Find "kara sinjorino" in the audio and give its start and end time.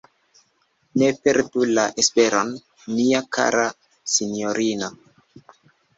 3.39-4.91